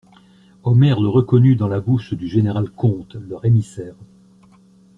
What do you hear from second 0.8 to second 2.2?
le reconnut dans la bouche